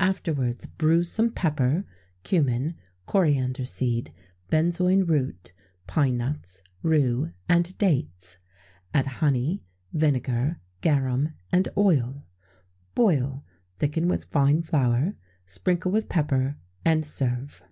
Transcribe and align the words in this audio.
Afterwards 0.00 0.66
bruise 0.66 1.08
some 1.08 1.30
pepper, 1.30 1.84
cummin, 2.24 2.74
coriander 3.06 3.64
seed, 3.64 4.12
benzoin 4.50 5.06
root, 5.06 5.52
pine 5.86 6.16
nuts, 6.16 6.64
rue, 6.82 7.30
and 7.48 7.78
dates; 7.78 8.38
add 8.92 9.06
honey, 9.06 9.62
vinegar, 9.92 10.58
garum, 10.80 11.34
and 11.52 11.68
oil; 11.76 12.26
boil, 12.96 13.44
thicken 13.78 14.08
with 14.08 14.24
fine 14.24 14.62
flour, 14.62 15.14
sprinkle 15.46 15.92
with 15.92 16.08
pepper, 16.08 16.56
and 16.84 17.06
serve. 17.06 17.62